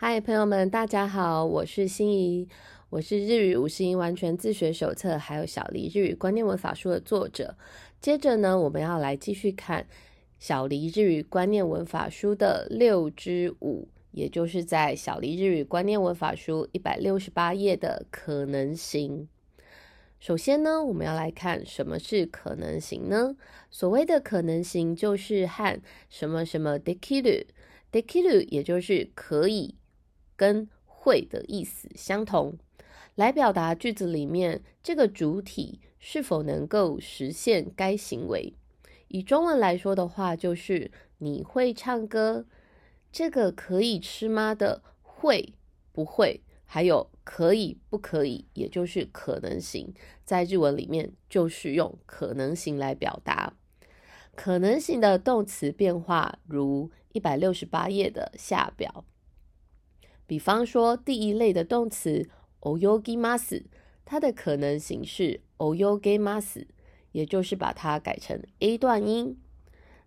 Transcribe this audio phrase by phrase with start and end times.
[0.00, 2.48] 嗨，朋友们，大家好，我是心怡，
[2.88, 7.56] 我是日语五十音完全自学手册还有小黎日语观念文法书的作者。
[8.00, 9.88] 接着呢，我们要来继续看
[10.38, 19.26] 小黎日语观念文法书的六之五，也就是在小黎日语观念文法书一百六十八页的可能型。
[20.20, 23.34] 首先呢，我们要来看什么是可能型呢？
[23.68, 29.74] 所谓的可能型就是和什么什么 dekiru，dekiru 也就是可以。
[30.38, 32.56] 跟会的意思相同，
[33.16, 38.54] 来表达句子里面这个主体是否能够实现该行为。
[39.08, 42.46] 以中文来说的话，就是你会唱歌，
[43.10, 45.54] 这个可以吃吗的会
[45.92, 49.92] 不会，还有可以不可以，也就是可能性，
[50.24, 53.54] 在日文里面就是用可能性来表达。
[54.36, 59.04] 可能性的动词变化如一百六十八页的下表。
[60.28, 63.64] 比方说，第一类的动词 oyogimas，
[64.04, 66.66] 它的可能形式 oyogemas，
[67.12, 69.40] 也就是把它改成 a 段音。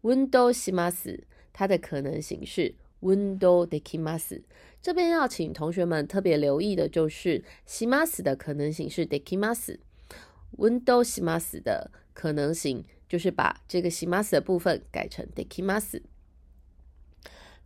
[0.00, 1.20] window simas
[1.52, 4.42] 它的可能性是 window dekimas。
[4.82, 16.00] 这边要请同学们特别留意的就是，simas 的可能性是 dekimas，window simas 的可能性就是把这个 simas 的部分改成 dekimas。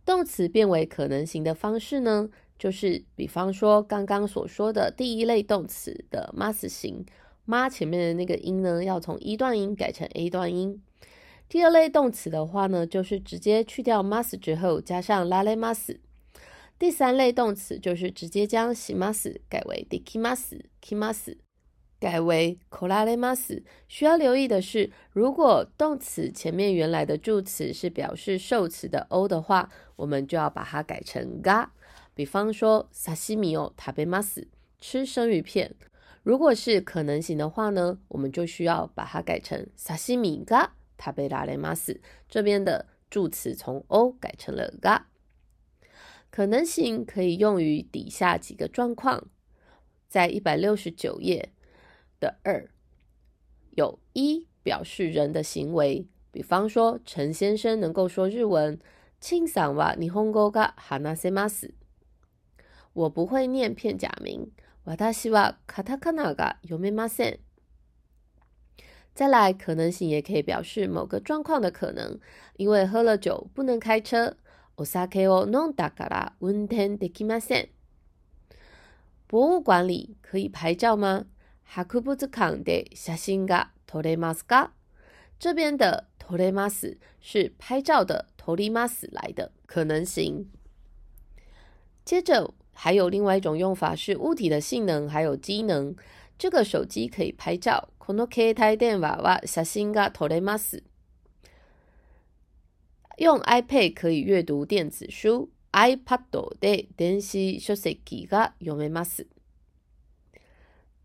[0.03, 7.05] 动词变为可能型的方式呢，就是比方说刚刚所说的第一类动词的 mas 型
[7.45, 10.81] ，ma 前面的那个音呢，要从一段音改成 a 段音。
[11.51, 15.97] 第二类动词的话呢，就是直接去掉 mas 之后加上 lale mas。
[16.79, 21.35] 第三类动词就是直接将 simas 改为 dekimas，kimas
[21.99, 23.61] 改为 ko la le mas。
[23.89, 31.67] 需要留意的是，如果动词前面原来的助词是表示受词的 o 的话，我们就要把它改成 ga。
[32.15, 34.45] 比方说，sashimi o tabemas，
[34.79, 35.75] 吃生鱼片。
[36.23, 40.69] 如果是可能型的话呢，我们就需要把它改成 sashimi ga
[41.00, 41.98] tabelalemas。
[42.28, 45.02] 这边的助词从 o 改成了 ga。
[46.30, 49.28] 可能性可以用于底下几个状况，
[50.08, 51.52] 在一百六十九页
[52.20, 52.68] 的二，
[53.70, 58.78] 有一表示人的行为，比方说陈先生能够说日文，
[59.18, 61.72] 清桑哇日本語が話せます。
[62.92, 64.50] 我不会念片假名，
[64.84, 67.38] 私はカタカナが読めません。
[69.14, 72.18] 再来，可能性也可以表示某个状况的可能，
[72.56, 74.36] 因为喝了酒不能开车。
[74.78, 77.68] お酒を飲んだから運転できません。
[79.26, 81.24] 博物馆里可以拍照吗？
[81.64, 84.72] 博物館で写真が撮れますか？
[85.38, 90.46] 这边的撮れます是拍照的撮ります来的可能性。
[92.04, 95.96] 接着还有另外一种用法是物体的性能还有机能。
[96.40, 97.88] 这个手机可以拍照。
[97.98, 100.82] この携帯電話は写真が撮れます。
[103.18, 109.26] 用 iPad 可以阅读电子书，iPad で電子書籍が読めます。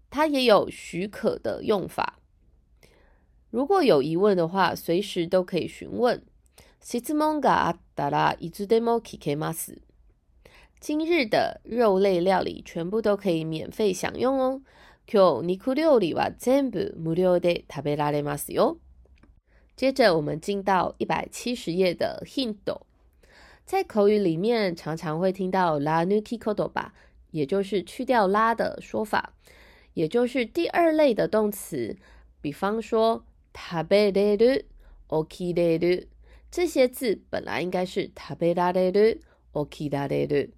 [0.10, 2.20] 它也有许可的用法。
[3.50, 6.22] 如果有疑问的话，随时都可以询问。
[6.82, 9.82] 質問があったらいつでも聞けます。
[10.82, 14.62] 今日的肉类料理全部都可以免费享用哦。
[15.06, 18.78] 今日肉料理は全部無料で食べられますよ。
[19.76, 22.58] 接着，我们进到一百七十页的 hint，
[23.66, 26.94] 在口语里面常常会听到 la nuki kodo 吧，
[27.32, 29.34] 也就是去掉拉的说法，
[29.94, 31.98] 也就是第二类的动词，
[32.42, 36.06] 比方说 taberu、okiru
[36.52, 40.50] 这些字本来应该是 taberaru、okiru，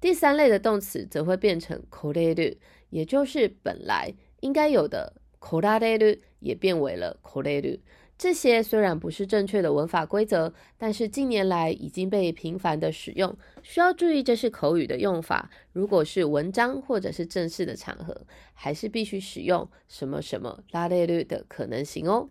[0.00, 2.56] 第三类的动词则会变成 koreru，
[2.89, 7.79] 也就是本来应该有的 koreru 也变为了 k o r e r。
[8.17, 13.37] 这些虽然不是正确的文法规则，但是近年来已经被频繁的使用。
[13.61, 15.51] 需要注意，这是口语的用法。
[15.71, 18.25] 如果是文章或者是正式的场合，
[18.55, 22.29] 还是必须使用什么什么拉列率的可能性哦。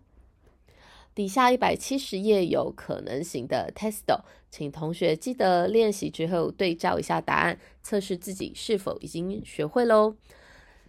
[1.15, 4.03] 底下一百七十页有可能型的 test，
[4.51, 10.17] 请同学记得练习之后对照一下答案，测试自己是否已经学会喽。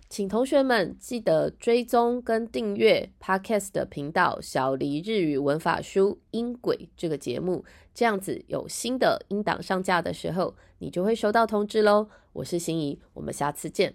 [0.09, 7.63] 请同学们记得追踪跟订阅 Podcast 的频道“小黎日语文法书音轨”这个节目，
[7.93, 12.09] 这样子有新的音档上架的时候，你就会收到通知喽。
[12.33, 13.95] 我是心怡，我们下次见。